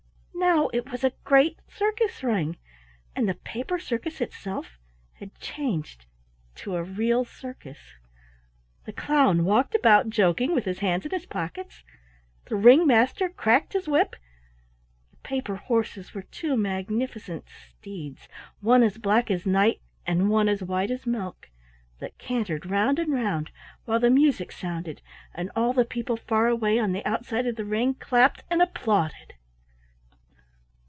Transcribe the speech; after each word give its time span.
Now 0.33 0.69
it 0.73 0.91
was 0.91 1.03
a 1.03 1.13
great 1.23 1.59
circus 1.69 2.23
ring, 2.23 2.57
and 3.15 3.29
the 3.29 3.35
paper 3.35 3.77
circus 3.79 4.19
itself 4.21 4.79
had 5.13 5.37
changed 5.39 6.07
to 6.55 6.75
a 6.75 6.83
real 6.83 7.23
circus. 7.23 7.77
The 8.85 8.91
clown 8.91 9.45
walked 9.45 9.75
about, 9.75 10.09
joking, 10.09 10.53
with 10.53 10.65
his 10.65 10.79
hands 10.79 11.05
in 11.05 11.11
his 11.11 11.25
pockets; 11.25 11.83
the 12.45 12.55
ring 12.55 12.87
master 12.87 13.29
cracked 13.29 13.75
him 13.75 13.83
whip; 13.83 14.15
the 15.11 15.17
paper 15.17 15.55
horses 15.57 16.13
were 16.13 16.23
two 16.23 16.57
magnificent 16.57 17.45
steeds, 17.47 18.27
one 18.61 18.83
as 18.83 18.97
black 18.97 19.29
as 19.29 19.45
night, 19.45 19.81
and 20.07 20.29
one 20.29 20.49
as 20.49 20.63
white 20.63 20.91
as 20.91 21.05
milk, 21.05 21.49
that 21.99 22.17
cantered 22.17 22.65
round 22.65 22.97
and 22.99 23.13
round, 23.13 23.51
while 23.85 23.99
the 23.99 24.09
music 24.09 24.51
sounded, 24.51 25.01
and 25.35 25.51
all 25.55 25.71
the 25.71 25.85
people 25.85 26.17
far 26.17 26.47
away 26.47 26.79
on 26.79 26.91
the 26.93 27.05
outside 27.05 27.45
of 27.45 27.55
the 27.55 27.65
ring 27.65 27.93
clapped 27.93 28.43
and 28.49 28.61
applauded. 28.61 29.35